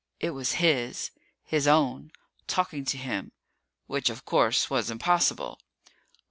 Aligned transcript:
It 0.19 0.31
was 0.31 0.53
his. 0.53 1.11
His 1.43 1.67
own. 1.67 2.11
Talking 2.47 2.85
to 2.85 2.97
him. 2.97 3.33
Which, 3.85 4.09
of 4.09 4.25
course, 4.25 4.67
was 4.67 4.89
impossible. 4.89 5.59